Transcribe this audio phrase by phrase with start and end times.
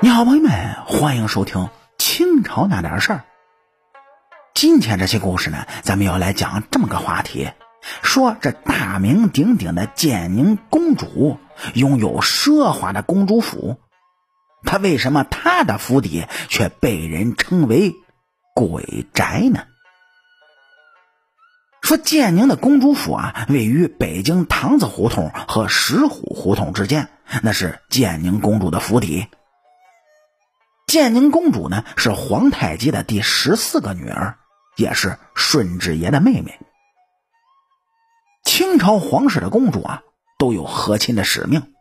[0.00, 3.24] 你好，朋友们，欢迎收听清朝那点事儿。
[4.54, 7.50] 今天这期故事呢，咱们要来讲这么个话题：
[8.00, 11.38] 说这大名鼎鼎的建宁公主
[11.74, 13.76] 拥有奢华的公主府，
[14.62, 17.96] 她为什么她的府邸却被人称为
[18.54, 19.64] 鬼宅呢？
[21.82, 27.08] 说建宁的公主府啊，位于北京堂子胡同和石虎胡同之间，
[27.42, 29.26] 那是建宁公主的府邸。
[30.88, 34.38] 建宁公主呢，是皇太极的第十四个女儿，
[34.74, 36.58] 也是顺治爷的妹妹。
[38.42, 40.00] 清朝皇室的公主啊，
[40.38, 41.74] 都有和亲的使命，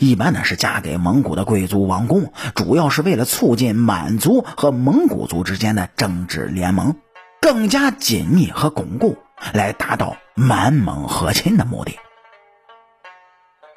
[0.00, 6.96] 一般呢是嫁给蒙古的贵族王公，主要是为了促进满族和蒙古族之间的政治联盟
[7.40, 9.16] 更加紧密和巩固，
[9.52, 11.96] 来达到满蒙和亲的目的。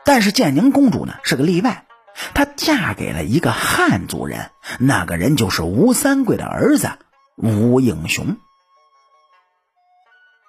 [0.03, 1.85] 但是建宁公主呢，是个例外。
[2.33, 6.91] 她嫁给了一个汉族人，那个人就是吴三桂的儿子
[7.35, 8.37] 吴应熊。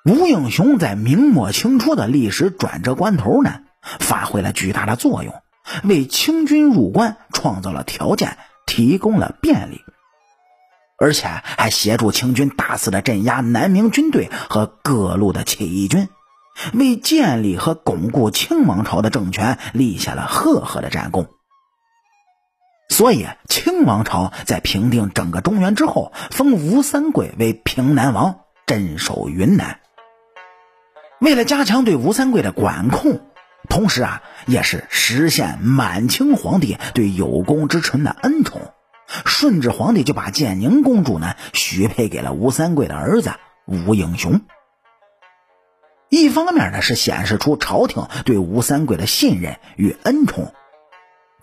[0.05, 5.35] 吴应熊在明末清初的历史转折关头呢，发挥了巨大的作用，
[5.83, 8.37] 为清军入关创造了条件，
[8.67, 9.81] 提供了便利，
[10.99, 16.11] 而且还协助清军大肆的镇压南明军队和各路的起义军，
[16.75, 21.29] 为建立和巩固清王朝的政权立下了赫赫的战功。
[22.95, 29.81] 所以，清王朝在平定整个中原之后，封吴三桂为平南王，镇守云南。
[31.19, 33.21] 为了加强对吴三桂的管控，
[33.69, 38.61] 同时啊，也是实现满清皇帝对有功之臣的恩宠，
[39.27, 43.33] 顺治皇帝就把建宁公主呢许配给了吴三桂的儿子
[43.67, 44.41] 吴应熊。
[46.11, 50.55] 一方面呢，是显示出朝廷对吴三桂的信任与恩宠。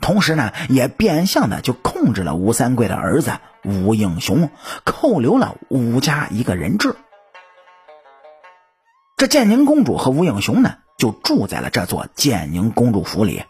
[0.02, 4.50] 同时呢，也变相的就控制了吴三桂的儿子吴应熊，
[4.84, 6.96] 扣留了吴家一个人质。
[9.16, 13.44] 这建宁公主和吴应熊呢，就住在了这座建宁公主府里。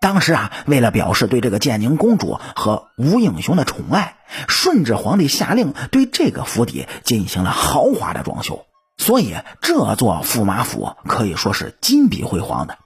[0.00, 4.16] 当时啊，为了表示对这个建宁公主和吴应熊的宠爱，
[4.48, 8.66] 顺治皇帝下令对这个府邸进行了豪华的装修，
[8.98, 12.78] 所以这座驸马府可以说是金碧辉煌的。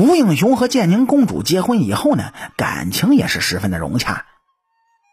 [0.00, 4.24] 吴应熊和建宁公主结婚以后呢，感情也是十分的融洽。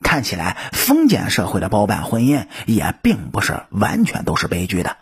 [0.02, 4.96] 看起来封建社会的包办婚姻也并不是完全都是悲剧的。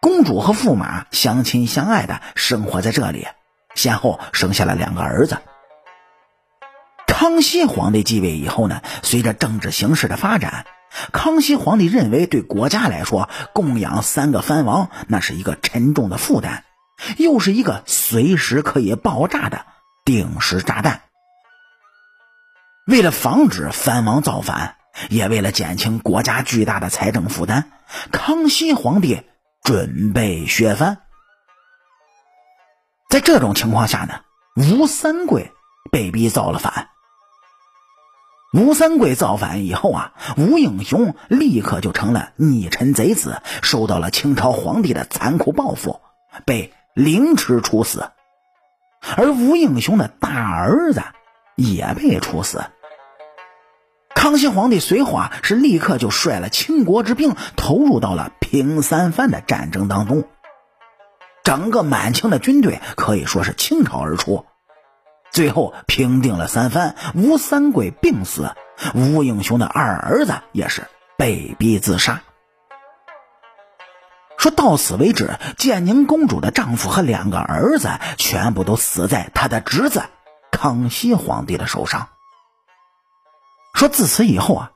[0.00, 3.26] 公主和驸马相亲相爱的生活在这里，
[3.74, 5.38] 先后生下了两个儿子。
[7.08, 10.66] 康熙皇帝继位以后呢，随着政治形势的发展，
[11.12, 16.62] 康熙皇帝认为对国家来说，供养三个藩王那是一个沉重的负担。
[17.18, 19.66] 又是一个随时可以爆炸的
[20.04, 21.02] 定时炸弹。
[22.86, 24.76] 为了防止藩王造反，
[25.10, 27.64] 也为了减轻国家巨大的财政负担，
[28.12, 29.22] 康熙皇帝
[29.62, 30.98] 准备削藩。
[33.10, 34.20] 在这种情况下呢，
[34.54, 35.52] 吴三桂
[35.90, 36.90] 被逼造了反。
[38.52, 46.00] 吴三桂造反以后啊，吴应熊立刻就成了逆臣贼子，受到了清朝皇帝的残酷报复，
[46.44, 46.72] 被。
[46.96, 48.08] 凌迟处死，
[49.18, 51.02] 而吴应熊的大儿子
[51.54, 52.64] 也被处死。
[54.14, 60.24] 康熙皇帝随后啊，是立刻就率了清国之兵投入到了平三藩的战争当中。
[61.44, 64.46] 整个满清的军队可以说是倾巢而出，
[65.30, 66.96] 最后平定了三藩。
[67.14, 68.52] 吴三桂病死，
[68.94, 70.86] 吴应熊的二儿子也是
[71.18, 72.22] 被逼自杀。
[74.46, 80.04] 说到此为止，建宁公主的丈夫和两个儿子全部都死在她的侄子
[80.52, 82.10] 康熙皇帝的手上。
[83.74, 84.70] 说自此以后啊，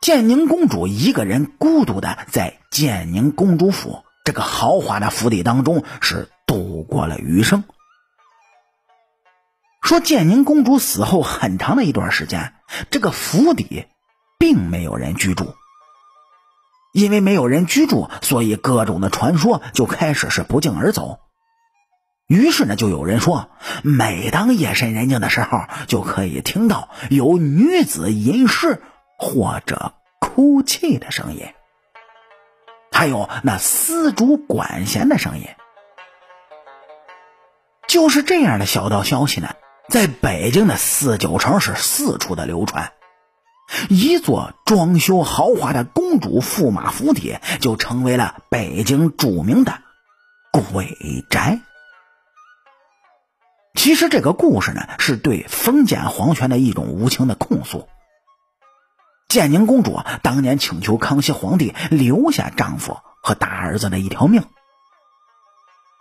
[0.00, 7.64] 建宁公主一个人孤独的在建宁公主府这个豪华的府邸当中是度过了余生。
[9.82, 12.54] 说建宁公主死后很长的一段时间，
[12.88, 13.86] 这个府邸
[14.38, 15.56] 并没有人居住。
[16.98, 21.20] 因为没有人居住，所以各种的传说就开始是不胫而走。
[22.26, 23.48] 于是呢，就有人说，
[23.82, 28.82] 每当夜深人静的时候，就可以听到有女子吟诗
[29.16, 31.46] 或者哭泣的声音，
[32.92, 35.46] 还有那丝竹管弦的声音。
[37.86, 39.54] 就是这样的小道消息呢，
[39.88, 42.92] 在北京的四九城是四处的流传。
[43.88, 49.80] 一座装修豪华的公主驸马府邸，就成为了北京著名的
[50.52, 50.96] 鬼
[51.30, 51.60] 宅。
[53.74, 57.88] 其实这个故事呢，是对封建皇权的一种无情的控诉。
[59.28, 64.42] 建宁公主当年请求康熙皇帝留下丈夫和大儿子的一条命，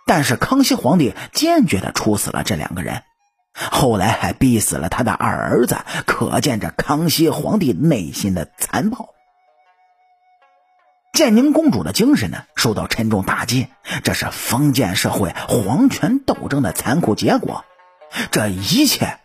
[0.06, 3.04] 但是康熙皇帝坚决的处死了这两个人，
[3.58, 9.10] 后来还逼死了他的二儿子，可见这康熙皇帝内心的残暴。
[11.12, 13.68] 建宁公主的精神呢受到沉重打击，
[14.04, 17.66] 这是封建社会皇权斗争的残酷结果。
[18.30, 19.18] 这一切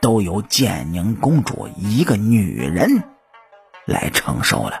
[0.00, 3.04] 都由建宁公主一个女人
[3.86, 4.80] 来承受了。